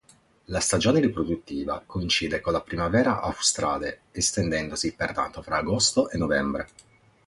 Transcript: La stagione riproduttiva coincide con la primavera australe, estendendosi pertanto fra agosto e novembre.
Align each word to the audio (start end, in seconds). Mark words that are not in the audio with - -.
La 0.45 0.59
stagione 0.61 0.99
riproduttiva 0.99 1.83
coincide 1.85 2.41
con 2.41 2.53
la 2.53 2.61
primavera 2.61 3.21
australe, 3.21 4.05
estendendosi 4.13 4.95
pertanto 4.95 5.43
fra 5.43 5.57
agosto 5.57 6.09
e 6.09 6.17
novembre. 6.17 6.67